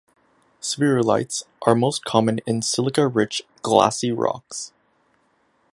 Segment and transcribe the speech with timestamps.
[0.63, 4.73] Spherulites are most common in silica-rich glassy rocks.